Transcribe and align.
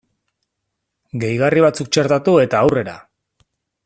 Gehigarri 1.23 1.63
batzuk 1.67 1.91
txertatu 1.97 2.35
eta 2.47 2.63
aurrera! 2.65 2.97